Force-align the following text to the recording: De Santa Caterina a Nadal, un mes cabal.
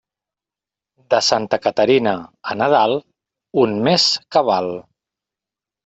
De 1.15 1.19
Santa 1.27 1.59
Caterina 1.67 2.15
a 2.55 2.57
Nadal, 2.65 2.99
un 3.67 3.79
mes 3.91 4.11
cabal. 4.39 4.77